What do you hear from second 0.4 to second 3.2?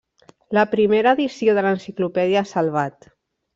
La primera edició de l'Enciclopèdia Salvat.